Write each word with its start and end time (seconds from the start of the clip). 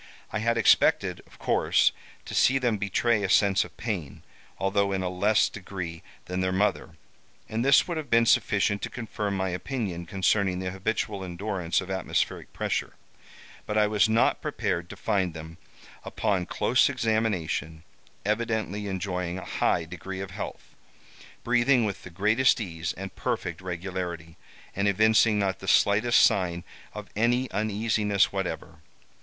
I 0.31 0.39
had 0.39 0.57
expected, 0.57 1.21
of 1.27 1.37
course, 1.37 1.91
to 2.25 2.33
see 2.33 2.57
them 2.57 2.77
betray 2.77 3.21
a 3.21 3.29
sense 3.29 3.63
of 3.63 3.77
pain, 3.77 4.23
although 4.57 4.91
in 4.93 5.03
a 5.03 5.09
less 5.09 5.47
degree 5.47 6.01
than 6.25 6.41
their 6.41 6.51
mother, 6.51 6.97
and 7.47 7.63
this 7.63 7.87
would 7.87 7.97
have 7.97 8.09
been 8.09 8.25
sufficient 8.25 8.81
to 8.81 8.89
confirm 8.89 9.37
my 9.37 9.49
opinion 9.49 10.07
concerning 10.07 10.57
the 10.57 10.71
habitual 10.71 11.23
endurance 11.23 11.81
of 11.81 11.91
atmospheric 11.91 12.51
pressure. 12.51 12.95
But 13.67 13.77
I 13.77 13.85
was 13.85 14.09
not 14.09 14.41
prepared 14.41 14.89
to 14.89 14.95
find 14.95 15.35
them, 15.35 15.59
upon 16.03 16.47
close 16.47 16.89
examination, 16.89 17.83
evidently 18.25 18.87
enjoying 18.87 19.37
a 19.37 19.45
high 19.45 19.85
degree 19.85 20.19
of 20.19 20.31
health, 20.31 20.73
breathing 21.43 21.85
with 21.85 22.01
the 22.01 22.09
greatest 22.09 22.59
ease 22.59 22.91
and 22.93 23.15
perfect 23.15 23.61
regularity, 23.61 24.35
and 24.75 24.87
evincing 24.87 25.37
not 25.37 25.59
the 25.59 25.67
slightest 25.67 26.21
sign 26.23 26.63
of 26.91 27.11
any 27.15 27.51
uneasiness 27.51 28.31
whatever. 28.33 28.79